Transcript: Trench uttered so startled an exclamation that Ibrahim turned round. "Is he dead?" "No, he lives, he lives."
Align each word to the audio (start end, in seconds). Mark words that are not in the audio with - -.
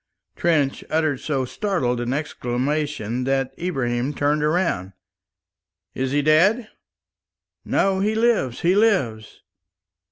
Trench 0.35 0.83
uttered 0.89 1.19
so 1.19 1.45
startled 1.45 2.01
an 2.01 2.11
exclamation 2.11 3.23
that 3.25 3.53
Ibrahim 3.59 4.15
turned 4.15 4.41
round. 4.43 4.93
"Is 5.93 6.09
he 6.09 6.23
dead?" 6.23 6.69
"No, 7.63 7.99
he 7.99 8.15
lives, 8.15 8.61
he 8.61 8.73
lives." 8.73 9.43